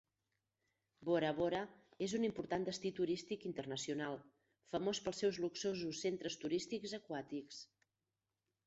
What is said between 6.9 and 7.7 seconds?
aquàtics.